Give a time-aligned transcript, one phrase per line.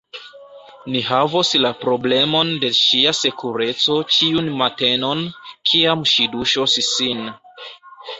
[0.91, 5.21] Ni havos la problemon de ŝia sekureco ĉiun matenon,
[5.73, 7.23] kiam ŝi duŝos sin.